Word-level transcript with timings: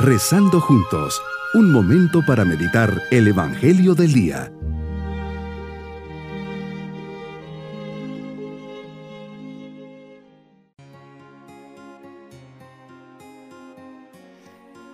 Rezando 0.00 0.60
juntos, 0.60 1.20
un 1.54 1.72
momento 1.72 2.24
para 2.24 2.44
meditar 2.44 3.02
el 3.10 3.26
Evangelio 3.26 3.96
del 3.96 4.12
Día. 4.12 4.52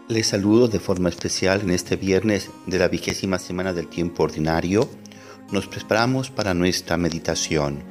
Les 0.08 0.26
saludo 0.26 0.68
de 0.68 0.80
forma 0.80 1.10
especial 1.10 1.60
en 1.60 1.70
este 1.72 1.96
viernes 1.96 2.50
de 2.64 2.78
la 2.78 2.88
vigésima 2.88 3.38
semana 3.38 3.74
del 3.74 3.88
tiempo 3.88 4.22
ordinario. 4.22 4.88
Nos 5.52 5.66
preparamos 5.66 6.30
para 6.30 6.54
nuestra 6.54 6.96
meditación. 6.96 7.82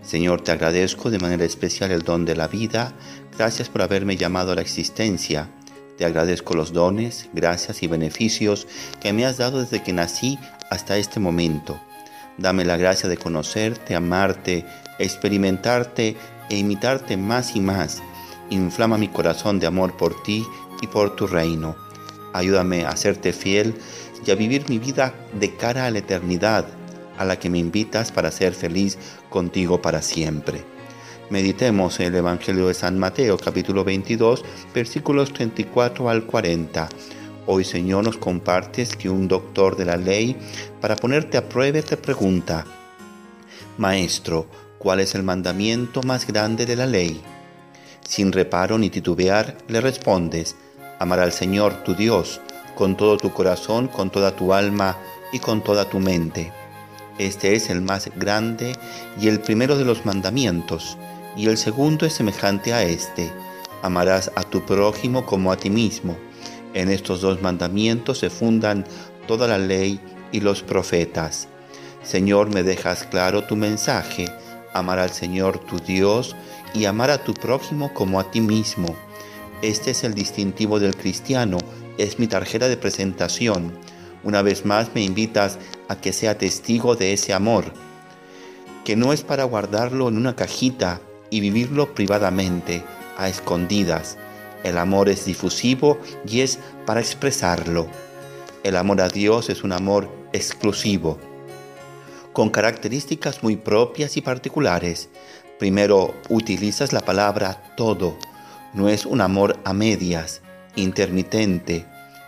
Señor, 0.00 0.40
te 0.40 0.52
agradezco 0.52 1.10
de 1.10 1.18
manera 1.18 1.44
especial 1.44 1.90
el 1.90 2.00
don 2.00 2.24
de 2.24 2.34
la 2.34 2.48
vida. 2.48 2.94
Gracias 3.36 3.68
por 3.68 3.82
haberme 3.82 4.16
llamado 4.16 4.52
a 4.52 4.54
la 4.54 4.62
existencia 4.62 5.50
te 5.96 6.04
agradezco 6.04 6.54
los 6.54 6.72
dones, 6.72 7.28
gracias 7.32 7.82
y 7.82 7.86
beneficios 7.86 8.66
que 9.00 9.12
me 9.12 9.24
has 9.24 9.38
dado 9.38 9.60
desde 9.60 9.82
que 9.82 9.92
nací 9.92 10.38
hasta 10.70 10.98
este 10.98 11.20
momento. 11.20 11.80
Dame 12.38 12.64
la 12.64 12.76
gracia 12.76 13.08
de 13.08 13.16
conocerte, 13.16 13.94
amarte, 13.94 14.66
experimentarte 14.98 16.16
e 16.50 16.56
imitarte 16.56 17.16
más 17.16 17.56
y 17.56 17.60
más. 17.60 18.02
Inflama 18.50 18.98
mi 18.98 19.08
corazón 19.08 19.58
de 19.58 19.66
amor 19.66 19.96
por 19.96 20.22
ti 20.22 20.44
y 20.82 20.86
por 20.86 21.16
tu 21.16 21.26
reino. 21.26 21.76
Ayúdame 22.34 22.84
a 22.84 22.94
serte 22.96 23.32
fiel 23.32 23.74
y 24.26 24.30
a 24.30 24.34
vivir 24.34 24.68
mi 24.68 24.78
vida 24.78 25.14
de 25.32 25.54
cara 25.56 25.86
a 25.86 25.90
la 25.90 25.98
eternidad, 25.98 26.66
a 27.16 27.24
la 27.24 27.38
que 27.38 27.48
me 27.48 27.58
invitas 27.58 28.12
para 28.12 28.30
ser 28.30 28.52
feliz 28.52 28.98
contigo 29.30 29.80
para 29.80 30.02
siempre. 30.02 30.75
Meditemos 31.28 31.98
en 31.98 32.06
el 32.06 32.14
Evangelio 32.16 32.68
de 32.68 32.74
San 32.74 33.00
Mateo 33.00 33.36
capítulo 33.36 33.82
22 33.82 34.44
versículos 34.72 35.32
34 35.32 36.08
al 36.08 36.24
40. 36.24 36.88
Hoy 37.46 37.64
Señor 37.64 38.04
nos 38.04 38.16
compartes 38.16 38.94
que 38.94 39.10
un 39.10 39.26
doctor 39.26 39.76
de 39.76 39.86
la 39.86 39.96
ley 39.96 40.36
para 40.80 40.94
ponerte 40.94 41.36
a 41.36 41.48
prueba 41.48 41.82
te 41.82 41.96
pregunta, 41.96 42.64
Maestro, 43.76 44.46
¿cuál 44.78 45.00
es 45.00 45.16
el 45.16 45.24
mandamiento 45.24 46.00
más 46.04 46.28
grande 46.28 46.64
de 46.64 46.76
la 46.76 46.86
ley? 46.86 47.20
Sin 48.06 48.30
reparo 48.30 48.78
ni 48.78 48.88
titubear 48.88 49.58
le 49.66 49.80
respondes, 49.80 50.54
amar 51.00 51.18
al 51.18 51.32
Señor 51.32 51.82
tu 51.82 51.96
Dios 51.96 52.40
con 52.76 52.96
todo 52.96 53.16
tu 53.16 53.32
corazón, 53.32 53.88
con 53.88 54.10
toda 54.10 54.36
tu 54.36 54.54
alma 54.54 54.96
y 55.32 55.40
con 55.40 55.64
toda 55.64 55.88
tu 55.88 55.98
mente. 55.98 56.52
Este 57.18 57.56
es 57.56 57.68
el 57.68 57.80
más 57.80 58.10
grande 58.14 58.76
y 59.20 59.26
el 59.26 59.40
primero 59.40 59.76
de 59.76 59.86
los 59.86 60.04
mandamientos 60.04 60.96
y 61.36 61.48
el 61.48 61.58
segundo 61.58 62.06
es 62.06 62.14
semejante 62.14 62.72
a 62.72 62.82
este, 62.82 63.30
amarás 63.82 64.32
a 64.34 64.42
tu 64.42 64.64
prójimo 64.64 65.26
como 65.26 65.52
a 65.52 65.56
ti 65.56 65.70
mismo. 65.70 66.16
En 66.72 66.90
estos 66.90 67.20
dos 67.20 67.42
mandamientos 67.42 68.18
se 68.18 68.30
fundan 68.30 68.86
toda 69.26 69.46
la 69.46 69.58
ley 69.58 70.00
y 70.32 70.40
los 70.40 70.62
profetas. 70.62 71.48
Señor, 72.02 72.52
me 72.52 72.62
dejas 72.62 73.04
claro 73.04 73.44
tu 73.44 73.56
mensaje, 73.56 74.26
amar 74.72 74.98
al 74.98 75.10
Señor 75.10 75.58
tu 75.58 75.78
Dios 75.78 76.34
y 76.74 76.86
amar 76.86 77.10
a 77.10 77.22
tu 77.22 77.34
prójimo 77.34 77.92
como 77.92 78.18
a 78.18 78.30
ti 78.30 78.40
mismo. 78.40 78.96
Este 79.62 79.90
es 79.90 80.04
el 80.04 80.14
distintivo 80.14 80.78
del 80.80 80.96
cristiano, 80.96 81.58
es 81.98 82.18
mi 82.18 82.26
tarjeta 82.26 82.68
de 82.68 82.76
presentación. 82.76 83.72
Una 84.22 84.42
vez 84.42 84.64
más 84.64 84.90
me 84.94 85.02
invitas 85.02 85.58
a 85.88 85.96
que 85.96 86.12
sea 86.12 86.38
testigo 86.38 86.96
de 86.96 87.12
ese 87.12 87.32
amor, 87.32 87.72
que 88.84 88.96
no 88.96 89.12
es 89.12 89.22
para 89.22 89.44
guardarlo 89.44 90.08
en 90.08 90.16
una 90.16 90.36
cajita 90.36 91.00
y 91.30 91.40
vivirlo 91.40 91.94
privadamente, 91.94 92.82
a 93.16 93.28
escondidas. 93.28 94.16
El 94.64 94.78
amor 94.78 95.08
es 95.08 95.24
difusivo 95.24 95.98
y 96.26 96.40
es 96.40 96.58
para 96.86 97.00
expresarlo. 97.00 97.86
El 98.62 98.76
amor 98.76 99.00
a 99.00 99.08
Dios 99.08 99.48
es 99.48 99.62
un 99.62 99.72
amor 99.72 100.10
exclusivo, 100.32 101.18
con 102.32 102.50
características 102.50 103.42
muy 103.42 103.56
propias 103.56 104.16
y 104.16 104.22
particulares. 104.22 105.08
Primero, 105.58 106.14
utilizas 106.28 106.92
la 106.92 107.00
palabra 107.00 107.62
todo. 107.76 108.16
No 108.74 108.88
es 108.88 109.06
un 109.06 109.20
amor 109.20 109.56
a 109.64 109.72
medias, 109.72 110.42
intermitente, 110.74 111.86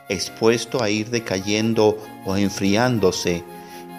expuesto 0.08 0.82
a 0.82 0.90
ir 0.90 1.10
decayendo 1.10 1.98
o 2.24 2.36
enfriándose. 2.36 3.44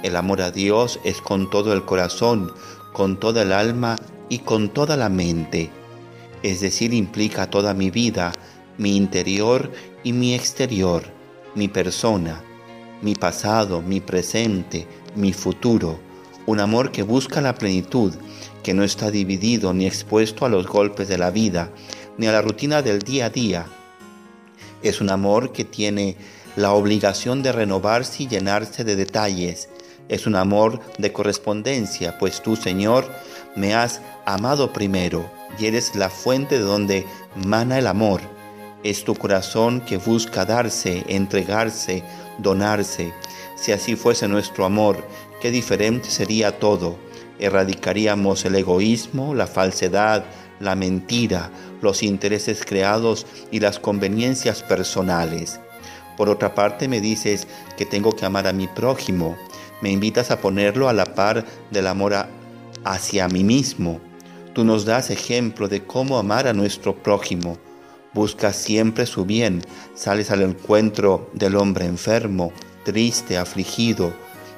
El 0.02 0.16
amor 0.16 0.42
a 0.42 0.50
Dios 0.50 1.00
es 1.04 1.22
con 1.22 1.50
todo 1.50 1.74
el 1.74 1.86
corazón, 1.86 2.52
con 2.94 3.20
toda 3.20 3.44
el 3.44 3.52
alma 3.52 3.98
y 4.29 4.40
con 4.40 4.69
toda 4.69 4.95
la 4.95 5.09
mente, 5.09 5.69
es 6.44 6.62
decir, 6.62 6.94
implica 6.94 7.50
toda 7.50 7.73
mi 7.73 7.90
vida, 7.90 8.31
mi 8.78 8.95
interior 8.95 9.72
y 10.03 10.13
mi 10.13 10.34
exterior, 10.34 11.03
mi 11.56 11.67
persona, 11.67 12.41
mi 13.01 13.16
pasado, 13.16 13.81
mi 13.81 14.00
presente, 14.00 14.88
mi 15.16 15.34
futuro, 15.34 16.00
un 16.45 16.59
amor 16.59 16.91
que 16.91 17.03
busca 17.03 17.41
la 17.41 17.56
plenitud, 17.56 18.13
que 18.63 18.73
no 18.73 18.84
está 18.84 19.12
dividido 19.12 19.73
ni 19.73 19.85
expuesto 19.85 20.46
a 20.46 20.50
los 20.50 20.67
golpes 20.67 21.07
de 21.07 21.17
la 21.17 21.31
vida, 21.31 21.72
ni 22.17 22.28
a 22.28 22.31
la 22.31 22.41
rutina 22.41 22.81
del 22.81 23.00
día 23.00 23.25
a 23.25 23.29
día. 23.29 23.66
Es 24.81 25.01
un 25.01 25.09
amor 25.09 25.51
que 25.51 25.66
tiene 25.66 26.16
la 26.56 26.73
obligación 26.73 27.44
de 27.44 27.51
renovarse 27.51 28.23
y 28.23 28.28
llenarse 28.28 28.84
de 28.84 28.96
detalles. 28.96 29.69
Es 30.07 30.25
un 30.25 30.35
amor 30.35 30.81
de 30.97 31.13
correspondencia, 31.13 32.17
pues 32.17 32.41
tú, 32.41 32.56
Señor, 32.56 33.06
me 33.59 33.75
has 33.75 34.02
amado 34.25 34.72
primero 34.72 35.30
y 35.59 35.66
eres 35.66 35.94
la 35.94 36.09
fuente 36.09 36.58
de 36.58 36.64
donde 36.64 37.06
mana 37.36 37.78
el 37.78 37.88
amor. 37.88 38.22
Es 38.84 39.03
tu 39.03 39.14
corazón 39.16 39.81
que 39.81 39.97
busca 39.97 40.46
darse, 40.46 41.03
entregarse, 41.09 42.02
donarse. 42.38 43.14
Si 43.56 43.74
así 43.74 43.97
fuese 43.97 44.30
nuestro 44.30 44.64
amor, 44.64 45.06
qué 45.42 45.52
diferente 45.52 46.09
sería 46.09 46.58
todo. 46.58 46.96
Erradicaríamos 47.38 48.46
el 48.46 48.56
egoísmo, 48.56 49.36
la 49.36 49.47
falsedad, 49.47 50.24
la 50.62 50.76
mentira, 50.76 51.52
los 51.81 52.02
intereses 52.02 52.64
creados 52.66 53.26
y 53.52 53.59
las 53.59 53.80
conveniencias 53.80 54.64
personales. 54.64 55.59
Por 56.16 56.30
otra 56.30 56.56
parte, 56.56 56.88
me 56.88 57.02
dices 57.02 57.47
que 57.78 57.86
tengo 57.86 58.14
que 58.14 58.26
amar 58.26 58.47
a 58.47 58.53
mi 58.53 58.68
prójimo. 58.68 59.38
Me 59.81 59.90
invitas 59.90 60.31
a 60.31 60.40
ponerlo 60.40 60.88
a 60.88 60.94
la 60.94 61.06
par 61.14 61.46
del 61.72 61.88
amor 61.88 62.14
a 62.14 62.39
hacia 62.84 63.28
mí 63.28 63.44
mismo. 63.44 64.00
Tú 64.53 64.63
nos 64.63 64.85
das 64.85 65.09
ejemplo 65.09 65.67
de 65.67 65.84
cómo 65.84 66.17
amar 66.17 66.47
a 66.47 66.53
nuestro 66.53 66.95
prójimo. 66.95 67.57
Buscas 68.13 68.56
siempre 68.56 69.06
su 69.06 69.25
bien, 69.25 69.62
sales 69.94 70.31
al 70.31 70.41
encuentro 70.41 71.29
del 71.34 71.56
hombre 71.56 71.85
enfermo, 71.85 72.51
triste, 72.84 73.38
afligido, 73.38 74.13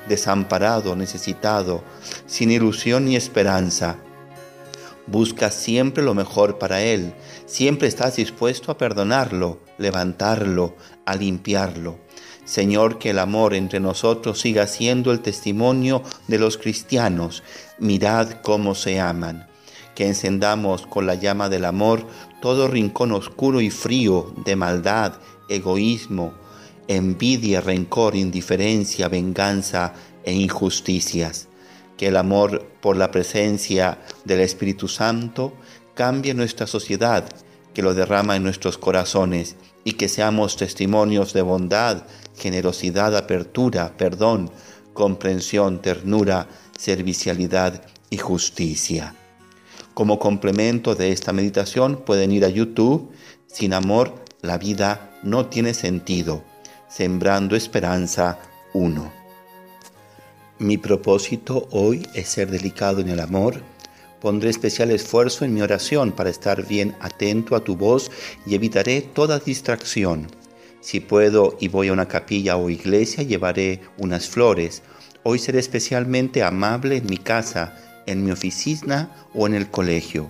desamparado, 0.07 0.95
necesitado, 0.95 1.83
sin 2.25 2.51
ilusión 2.51 3.05
ni 3.05 3.15
esperanza. 3.15 3.97
Buscas 5.07 5.53
siempre 5.53 6.03
lo 6.03 6.13
mejor 6.13 6.57
para 6.57 6.81
él, 6.81 7.13
siempre 7.45 7.87
estás 7.87 8.15
dispuesto 8.15 8.71
a 8.71 8.77
perdonarlo, 8.77 9.59
levantarlo, 9.77 10.75
a 11.05 11.15
limpiarlo. 11.15 11.99
Señor, 12.51 12.99
que 12.99 13.11
el 13.11 13.19
amor 13.19 13.53
entre 13.53 13.79
nosotros 13.79 14.41
siga 14.41 14.67
siendo 14.67 15.13
el 15.13 15.21
testimonio 15.21 16.03
de 16.27 16.37
los 16.37 16.57
cristianos. 16.57 17.43
Mirad 17.79 18.41
cómo 18.41 18.75
se 18.75 18.99
aman. 18.99 19.47
Que 19.95 20.05
encendamos 20.05 20.85
con 20.85 21.07
la 21.07 21.15
llama 21.15 21.47
del 21.47 21.63
amor 21.63 22.05
todo 22.41 22.67
rincón 22.67 23.13
oscuro 23.13 23.61
y 23.61 23.69
frío 23.69 24.33
de 24.43 24.57
maldad, 24.57 25.13
egoísmo, 25.47 26.33
envidia, 26.89 27.61
rencor, 27.61 28.17
indiferencia, 28.17 29.07
venganza 29.07 29.93
e 30.25 30.33
injusticias. 30.33 31.47
Que 31.95 32.07
el 32.07 32.17
amor 32.17 32.67
por 32.81 32.97
la 32.97 33.11
presencia 33.11 33.99
del 34.25 34.41
Espíritu 34.41 34.89
Santo 34.89 35.53
cambie 35.93 36.33
nuestra 36.33 36.67
sociedad, 36.67 37.29
que 37.73 37.81
lo 37.81 37.93
derrama 37.93 38.35
en 38.35 38.43
nuestros 38.43 38.77
corazones 38.77 39.55
y 39.83 39.93
que 39.93 40.07
seamos 40.07 40.57
testimonios 40.57 41.33
de 41.33 41.41
bondad, 41.41 42.03
generosidad, 42.37 43.15
apertura, 43.15 43.95
perdón, 43.97 44.51
comprensión, 44.93 45.81
ternura, 45.81 46.47
servicialidad 46.77 47.83
y 48.09 48.17
justicia. 48.17 49.15
Como 49.93 50.19
complemento 50.19 50.95
de 50.95 51.11
esta 51.11 51.33
meditación 51.33 52.03
pueden 52.05 52.31
ir 52.31 52.45
a 52.45 52.49
YouTube. 52.49 53.11
Sin 53.47 53.73
amor, 53.73 54.23
la 54.41 54.57
vida 54.57 55.11
no 55.23 55.47
tiene 55.47 55.73
sentido. 55.73 56.43
Sembrando 56.89 57.55
Esperanza 57.55 58.39
1. 58.73 59.11
Mi 60.59 60.77
propósito 60.77 61.67
hoy 61.71 62.07
es 62.13 62.29
ser 62.29 62.51
delicado 62.51 63.01
en 63.01 63.09
el 63.09 63.19
amor. 63.19 63.61
Pondré 64.21 64.49
especial 64.49 64.91
esfuerzo 64.91 65.43
en 65.43 65.53
mi 65.53 65.61
oración 65.61 66.11
para 66.11 66.29
estar 66.29 66.67
bien 66.67 66.95
atento 66.99 67.55
a 67.55 67.63
tu 67.63 67.75
voz 67.75 68.11
y 68.45 68.55
evitaré 68.55 69.01
toda 69.01 69.39
distracción. 69.39 70.27
Si 70.79 70.99
puedo 70.99 71.57
y 71.59 71.67
voy 71.67 71.89
a 71.89 71.93
una 71.93 72.07
capilla 72.07 72.55
o 72.55 72.69
iglesia, 72.69 73.23
llevaré 73.23 73.81
unas 73.97 74.29
flores. 74.29 74.83
Hoy 75.23 75.39
seré 75.39 75.59
especialmente 75.59 76.43
amable 76.43 76.97
en 76.97 77.07
mi 77.07 77.17
casa, 77.17 77.75
en 78.05 78.23
mi 78.23 78.31
oficina 78.31 79.11
o 79.33 79.47
en 79.47 79.55
el 79.55 79.69
colegio. 79.69 80.29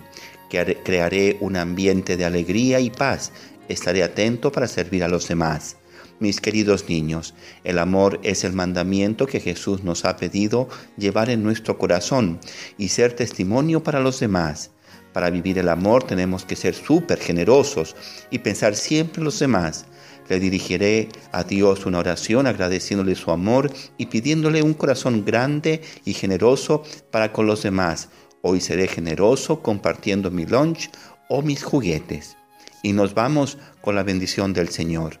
Crearé 0.50 1.38
un 1.40 1.56
ambiente 1.56 2.18
de 2.18 2.26
alegría 2.26 2.80
y 2.80 2.90
paz 2.90 3.32
Estaré 3.68 4.02
atento 4.02 4.50
para 4.50 4.66
servir 4.66 5.04
a 5.04 5.08
los 5.08 5.28
demás. 5.28 5.76
Mis 6.20 6.40
queridos 6.40 6.88
niños, 6.88 7.34
el 7.64 7.78
amor 7.78 8.20
es 8.22 8.44
el 8.44 8.52
mandamiento 8.52 9.26
que 9.26 9.40
Jesús 9.40 9.82
nos 9.82 10.04
ha 10.04 10.16
pedido 10.16 10.68
llevar 10.96 11.30
en 11.30 11.42
nuestro 11.42 11.78
corazón 11.78 12.38
y 12.78 12.88
ser 12.88 13.14
testimonio 13.14 13.82
para 13.82 14.00
los 14.00 14.20
demás. 14.20 14.70
Para 15.12 15.30
vivir 15.30 15.58
el 15.58 15.68
amor 15.68 16.04
tenemos 16.04 16.44
que 16.44 16.56
ser 16.56 16.74
súper 16.74 17.18
generosos 17.18 17.96
y 18.30 18.38
pensar 18.38 18.74
siempre 18.76 19.20
en 19.20 19.24
los 19.24 19.38
demás. 19.38 19.86
Le 20.28 20.38
dirigiré 20.38 21.08
a 21.32 21.44
Dios 21.44 21.84
una 21.84 21.98
oración 21.98 22.46
agradeciéndole 22.46 23.14
su 23.14 23.30
amor 23.30 23.70
y 23.98 24.06
pidiéndole 24.06 24.62
un 24.62 24.74
corazón 24.74 25.24
grande 25.24 25.82
y 26.04 26.14
generoso 26.14 26.84
para 27.10 27.32
con 27.32 27.46
los 27.46 27.62
demás. 27.62 28.08
Hoy 28.40 28.60
seré 28.60 28.88
generoso 28.88 29.60
compartiendo 29.60 30.30
mi 30.30 30.46
lunch 30.46 30.90
o 31.28 31.42
mis 31.42 31.62
juguetes. 31.62 32.36
Y 32.82 32.92
nos 32.92 33.14
vamos 33.14 33.58
con 33.80 33.94
la 33.94 34.02
bendición 34.02 34.52
del 34.52 34.68
Señor. 34.68 35.20